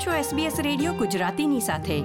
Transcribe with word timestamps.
આપ 0.00 0.06
છો 0.06 0.36
SBS 0.36 0.62
radio 0.62 0.92
ગુજરાતીની 0.92 1.60
સાથે. 1.60 2.00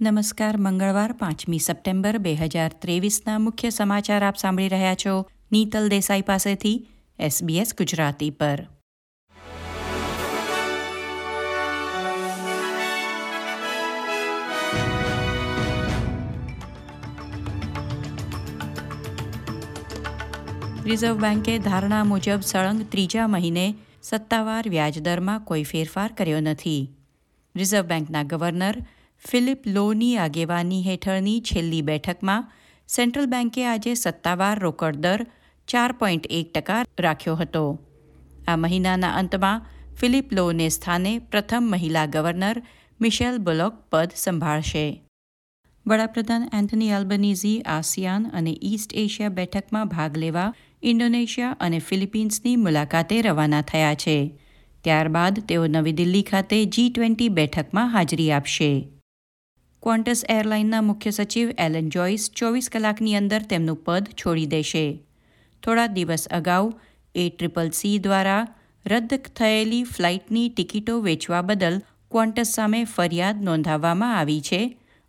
નમસ્કાર, 0.00 0.56
મંગળવાર, 0.56 1.12
પાંચમી 1.12 1.58
સપ્ટેમ્બર, 1.58 2.18
બે 2.18 2.34
હજાર 2.34 2.72
ત્રેવીસના 2.78 3.38
મુખ્ય 3.38 3.70
સમાચાર 3.70 4.24
આપ 4.24 4.36
સાંભળી 4.36 4.68
રહ્યા 4.68 4.94
છો. 4.94 5.26
નીતલ 5.52 5.88
દેસાઈ 5.88 6.22
પાસેથી 6.22 6.88
SBS 7.20 7.72
ગુજરાતી 7.78 8.30
પર. 8.30 8.66
રિઝર્વ 20.84 21.16
બેન્કે 21.18 21.58
ધારણા 21.58 22.04
મુજબ 22.04 22.40
સળંગ 22.40 22.86
ત્રીજા 22.88 23.26
મહિને 23.26 23.74
સત્તાવાર 24.08 24.64
વ્યાજદરમાં 24.68 25.44
કોઈ 25.44 25.62
ફેરફાર 25.62 26.10
કર્યો 26.12 26.40
નથી. 26.40 26.82
રિઝર્વ 27.54 27.86
બેન્કના 27.86 28.22
ગવર્નર 28.22 28.76
ફિલિપ 29.24 29.66
લોની 29.66 30.16
આગેવાની 30.16 30.82
હેઠળની 30.82 31.40
છેલ્લી 31.40 31.82
બેઠકમાં 31.82 32.48
સેન્ટ્રલ 32.88 33.26
બેન્કે 33.26 33.64
આજે 33.66 33.94
સત્તાવાર 33.94 34.58
રોકડ 34.58 35.00
દર 35.00 35.26
ચાર 35.68 35.92
પોઈન્ટ 35.92 36.26
એક 36.30 36.52
ટકા 36.52 36.84
રાખ્યો 36.98 37.36
હતો. 37.36 37.64
આ 38.48 38.56
મહિનાના 38.56 39.16
અંતમાં 39.20 39.66
ફિલિપ 40.00 40.32
લોને 40.32 40.68
સ્થાને 40.68 41.12
પ્રથમ 41.30 41.64
મહિલા 41.72 42.06
ગવર્નર 42.06 42.56
મિશેલ 43.00 43.38
બુલોક 43.38 43.74
પદ 43.90 44.10
સંભાળશે. 44.14 44.86
વડાપ્રધાન 45.90 46.44
એન્થની 46.52 46.86
આલ્બનીઝી 46.94 47.58
આસિયાન 47.72 48.24
અને 48.38 48.52
ઈસ્ટ 48.68 48.92
એશિયા 49.02 49.34
બેઠકમાં 49.34 49.90
ભાગ 49.90 50.16
લેવા 50.22 50.46
ઇન્ડોનેશિયા 50.82 51.58
અને 51.66 51.78
ફિલિપિન્સની 51.88 52.54
મુલાકાતે 52.62 53.18
રવાના 53.22 53.60
થયા 53.62 53.92
છે. 53.94 54.14
ત્યારબાદ 54.84 55.36
તેઓ 55.50 55.66
નવી 55.66 55.92
દિલ્હી 56.00 56.22
ખાતે 56.22 56.58
જી 56.76 56.86
ટ્વેન્ટી 56.90 57.28
બેઠકમાં 57.28 57.92
હાજરી 57.92 58.26
આપશે. 58.30 58.70
ક્વોન્ટસ 59.82 60.22
એરલાઇનના 60.28 60.80
મુખ્ય 60.80 61.12
સચિવ 61.18 61.52
એલન 61.58 61.90
જોઇસ 61.90 62.24
ચોવીસ 62.40 62.68
કલાકની 62.68 63.14
અંદર 63.14 63.46
તેમનું 63.52 63.78
પદ 63.84 64.16
છોડી 64.22 64.46
દેશે. 64.46 64.84
થોડા 65.62 65.86
દિવસ 65.86 66.24
અગાઉ 66.38 66.72
એ 67.14 67.28
ટ્રિપલ 67.28 67.70
સી 67.70 67.98
દ્વારા 67.98 68.40
રદ 68.86 69.14
થયેલી 69.36 69.84
ફ્લાઇટની 69.84 70.48
ટિકિટો 70.48 70.98
વેચવા 71.00 71.42
બદલ 71.42 71.78
ક્વોન્ટસ 72.10 72.52
સામે 72.58 72.82
ફરિયાદ 72.96 73.42
નોંધાવવામાં 73.42 74.18
આવી 74.18 74.40
છે. 74.40 74.60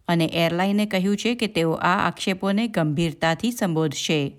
અને 0.07 0.25
એરલાઈને 0.25 0.85
કહ્યું 0.85 1.17
છે 1.17 1.35
કે 1.35 1.47
તેઓ 1.47 1.71
આ 1.71 2.07
આક્ષેપોને 2.07 2.67
ગંભીરતાથી 2.67 3.51
સંબોધશે. 3.51 4.35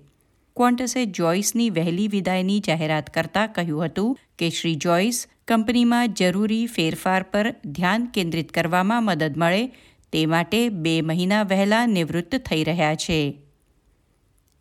ક્વોન્ટસે 0.55 1.05
જોઇસની 1.05 1.69
વહેલી 1.69 2.07
વિદાયની 2.07 2.59
જાહેરાત 2.59 3.09
કરતા 3.09 3.47
કહ્યું 3.47 3.85
હતું 3.85 4.17
કે 4.39 4.49
શ્રી 4.49 4.75
જોઇસ 4.75 5.27
કંપનીમાં 5.47 6.13
જરૂરી 6.13 6.65
ફેરફાર 6.65 7.23
પર 7.23 7.55
ધ્યાન 7.65 8.05
કેન્દ્રિત 8.05 8.51
કરવામાં 8.51 9.03
મદદ 9.03 9.37
મળે 9.37 9.67
તે 10.11 10.25
માટે 10.25 10.69
બે 10.69 11.01
મહિના 11.01 11.43
વહેલા 11.43 11.85
નિવૃત્ત 11.85 12.35
થઈ 12.35 12.63
રહ્યા 12.63 12.95
છે. 12.95 13.39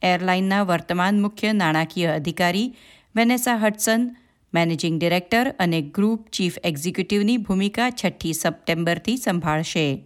એરલાઇનના 0.02 0.62
વર્તમાન 0.62 1.20
મુખ્ય 1.20 1.52
નાણાકીય 1.52 2.06
અધિકારી 2.06 2.76
વેનેસા 3.16 3.56
હટસન 3.56 4.16
મેનેજિંગ 4.54 5.00
ડિરેક્ટર 5.00 5.54
અને 5.58 5.82
ગ્રુપ 5.82 6.28
ચીફ 6.28 6.58
એક્ઝિક્યુટિવની 6.64 7.36
ભૂમિકા 7.36 7.90
છઠ્ઠી 7.90 8.32
સપ્ટેમ્બરથી 8.32 9.16
સંભાળશે. 9.16 10.04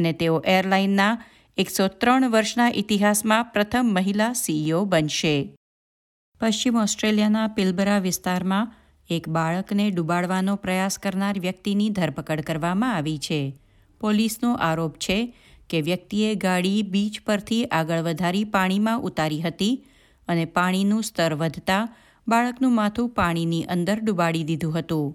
અને 0.00 0.12
તેઓ 0.12 0.40
એરલાઇનના 0.56 1.12
એકસો 1.58 1.88
ત્રણ 2.00 2.30
વર્ષના 2.30 2.74
ઇતિહાસમાં 2.74 3.48
પ્રથમ 3.52 3.94
મહિલા 3.96 4.32
સીઈઓ 4.32 4.84
બનશે. 4.84 5.36
પશ્ચિમ 6.40 6.76
ઓસ્ટ્રેલિયાના 6.76 7.48
પિલબરા 7.56 7.98
વિસ્તારમાં 7.98 8.72
એક 9.10 9.28
બાળકને 9.28 9.86
ડૂબાડવાનો 9.90 10.56
પ્રયાસ 10.56 10.98
કરનાર 10.98 11.38
વ્યક્તિની 11.38 11.90
ધરપકડ 11.90 12.40
કરવામાં 12.40 12.96
આવી 12.96 13.18
છે. 13.18 13.40
પોલીસનો 14.00 14.50
આરોપ 14.54 14.94
છે 14.98 15.18
કે 15.70 15.80
વ્યક્તિએ 15.80 16.28
ગાડી 16.34 16.82
બીચ 16.82 17.18
પરથી 17.26 17.64
આગળ 17.70 18.06
વધારી 18.06 18.46
પાણીમાં 18.54 19.02
ઉતારી 19.08 19.40
હતી 19.40 19.74
અને 20.28 20.44
પાણીનું 20.44 21.02
સ્તર 21.02 21.34
વધતા 21.34 21.82
બાળકનું 22.28 22.74
માથું 22.74 23.12
પાણીની 23.18 23.68
અંદર 23.74 23.98
ડૂબાડી 24.00 24.44
દીધું 24.44 24.78
હતું. 24.78 25.06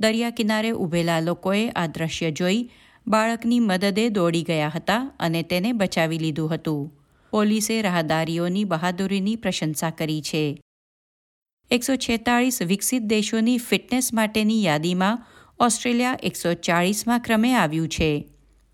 દરિયા 0.00 0.30
કિનારે 0.30 0.70
ઊભેલા 0.72 1.20
લોકોએ 1.20 1.62
આ 1.70 1.86
દ્રશ્ય 1.86 2.30
જોઈ 2.30 2.60
બાળકની 3.08 3.60
મદદે 3.60 4.08
દોડી 4.08 4.42
ગયા 4.42 4.72
હતા 4.74 5.10
અને 5.20 5.42
તેને 5.42 5.72
બચાવી 5.72 6.18
લીધું 6.18 6.54
હતું. 6.54 6.92
પોલીસે 7.30 7.82
રાહદારીઓની 7.82 8.64
બહાદુરીની 8.64 9.36
પ્રશંસા 9.36 9.90
કરી 9.90 10.22
છે. 10.22 10.62
એકસો 11.70 11.96
છેતાળીસ 11.96 12.62
વિકસિત 12.62 13.02
દેશોની 13.02 13.58
ફિટનેસ 13.58 14.14
માટેની 14.14 14.64
યાદીમાં 14.64 15.26
ઓસ્ટ્રેલિયા 15.60 16.18
એકસો 16.22 16.54
ચાળીસમાં 16.54 17.20
ક્રમે 17.20 17.54
આવ્યું 17.54 17.88
છે. 17.88 18.28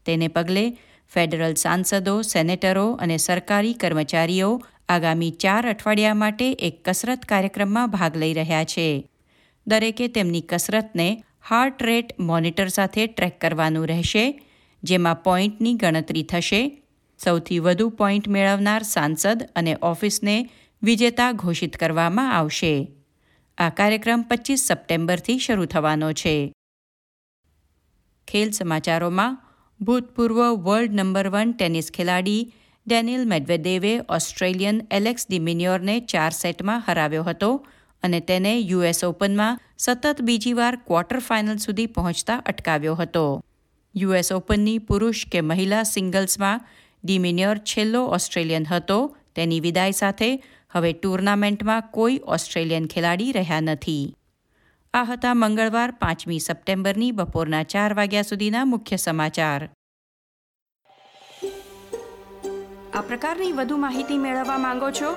તેને 0.07 0.29
પગલે 0.29 0.79
ફેડરલ 1.15 1.55
સાંસદો, 1.55 2.23
સેનેટરો 2.23 2.93
અને 2.93 3.17
સરકારી 3.17 3.75
કર્મચારીઓ 3.75 4.63
આગામી 4.89 5.31
ચાર 5.31 5.69
અઠવાડિયા 5.69 6.15
માટે 6.15 6.53
એક 6.53 6.89
કસરત 6.89 7.25
કાર્યક્રમમાં 7.25 7.91
ભાગ 7.91 8.17
લઈ 8.17 8.33
રહ્યા 8.33 8.65
છે. 8.65 9.09
દરેકે 9.67 10.09
તેમની 10.09 10.41
કસરતને 10.41 11.25
હાર્ટ 11.49 11.83
રેટ 11.83 12.21
મોનિટર 12.21 12.69
સાથે 12.69 13.07
ટ્રેક 13.07 13.41
કરવાનું 13.41 13.87
રહેશે, 13.87 14.43
જેમાં 14.83 15.23
પોઈન્ટની 15.23 15.75
ગણતરી 15.75 16.23
થશે. 16.23 16.83
સૌથી 17.25 17.59
વધુ 17.59 17.89
પોઈન્ટ 17.89 18.29
મેળવનાર 18.29 18.83
સાંસદ 18.83 19.49
અને 19.57 19.77
ઓફિસને 19.83 20.51
વિજેતા 20.83 21.33
ઘોષિત 21.33 21.77
કરવામાં 21.77 22.37
આવશે. 22.37 22.93
આ 23.59 23.69
કાર્યક્રમ 23.69 24.23
પચીસ 24.23 24.61
સપ્ટેમ્બરથી 24.61 25.39
શરૂ 25.39 25.65
થવાનો 25.65 26.13
છે. 26.13 26.53
ખેલ 28.29 28.51
સમાચારોમાં, 28.51 29.39
ભૂતપૂર્વ 29.81 30.55
વર્લ્ડ 30.55 30.95
નંબર 30.95 31.29
વન 31.29 31.53
ટેનિસ 31.53 31.93
ખેલાડી 31.93 32.55
ડેનિયલ 32.87 33.29
મેડવેદેવે 33.29 34.01
ઓસ્ટ્રેલિયન 34.09 34.87
એલેક્સ 34.91 35.27
ડિમિન્યોરને 35.31 36.01
ચાર 36.01 36.31
સેટમાં 36.31 36.83
હરાવ્યો 36.89 37.23
હતો. 37.23 37.67
અને 38.05 38.21
તેને 38.21 38.59
યુએસ 38.59 39.05
ઓપનમાં 39.05 39.61
સતત 39.79 40.23
બીજી 40.23 40.53
વાર 40.53 40.77
ક્વાર્ટર 40.77 41.19
ફાઇનલ 41.19 41.57
સુધી 41.57 41.87
પહોંચતા 41.87 42.37
અટકાવ્યો 42.37 42.95
હતો. 42.95 43.45
યુએસ 43.97 44.33
ઓપનની 44.33 44.79
પુરુષ 44.79 45.27
કે 45.33 45.41
મહિલા 45.41 45.83
સિંગલ્સમાં 45.83 46.61
ડિમિનિયર 47.05 47.59
છેલ્લો 47.59 48.05
ઓસ્ટ્રેલિયન 48.05 48.67
હતો. 48.67 49.17
તેની 49.35 49.61
વિદાય 49.61 49.91
સાથે 49.91 50.45
હવે 50.71 50.93
ટુર્નામેન્ટમાં 50.93 51.83
કોઈ 51.83 52.21
ઓસ્ટ્રેલિયન 52.25 52.87
ખેલાડી 52.87 53.33
રહ્યા 53.33 53.61
નથી. 53.61 54.17
આ 54.95 55.05
હતા 55.05 55.35
મંગળવાર 55.35 55.91
પાંચમી 55.91 56.39
સપ્ટેમ્બરની 56.39 57.13
બપોરના 57.13 57.63
ચાર 57.63 57.95
વાગ્યા 57.95 58.23
સુધીના 58.23 58.65
મુખ્ય 58.65 58.97
સમાચાર. 58.97 59.69
આ 62.95 63.01
પ્રકારની 63.01 63.53
વધુ 63.53 63.77
માહિતી 63.77 64.19
મેળવવા 64.19 64.59
માંગો 64.59 64.91
છો 64.91 65.17